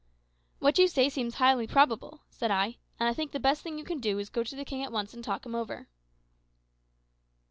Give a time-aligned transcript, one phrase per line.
[0.57, 3.83] "What you say seems highly probable," said I; "and I think the best thing you
[3.83, 5.89] can do is to go to the king at once and talk him over."